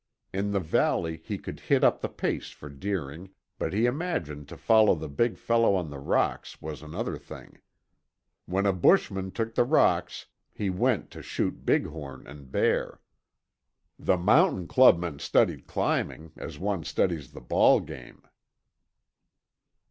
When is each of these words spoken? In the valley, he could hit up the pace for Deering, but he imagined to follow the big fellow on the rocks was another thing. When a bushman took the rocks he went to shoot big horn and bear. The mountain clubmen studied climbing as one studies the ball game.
In 0.33 0.51
the 0.51 0.59
valley, 0.59 1.17
he 1.23 1.37
could 1.37 1.59
hit 1.59 1.83
up 1.83 2.01
the 2.01 2.09
pace 2.09 2.49
for 2.49 2.69
Deering, 2.69 3.29
but 3.59 3.71
he 3.71 3.85
imagined 3.85 4.47
to 4.49 4.57
follow 4.57 4.95
the 4.95 5.07
big 5.07 5.37
fellow 5.37 5.75
on 5.75 5.91
the 5.91 5.99
rocks 5.99 6.59
was 6.59 6.81
another 6.81 7.19
thing. 7.19 7.59
When 8.47 8.65
a 8.65 8.73
bushman 8.73 9.29
took 9.29 9.53
the 9.53 9.63
rocks 9.63 10.25
he 10.55 10.71
went 10.71 11.11
to 11.11 11.21
shoot 11.21 11.67
big 11.67 11.85
horn 11.85 12.25
and 12.25 12.49
bear. 12.51 12.99
The 13.99 14.17
mountain 14.17 14.65
clubmen 14.67 15.19
studied 15.19 15.67
climbing 15.67 16.31
as 16.35 16.57
one 16.57 16.83
studies 16.83 17.31
the 17.33 17.39
ball 17.41 17.79
game. 17.79 18.23